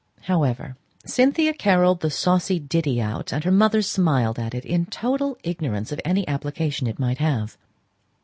[0.21, 5.37] However, Cynthia carolled the saucy ditty out, and her mother smiled at it, in total
[5.43, 7.55] ignorance of any application it might have.